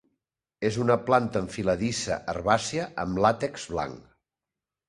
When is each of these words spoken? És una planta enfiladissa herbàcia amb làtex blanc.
És 0.69 0.79
una 0.85 0.95
planta 1.09 1.43
enfiladissa 1.47 2.19
herbàcia 2.33 2.89
amb 3.05 3.23
làtex 3.27 3.71
blanc. 3.75 4.13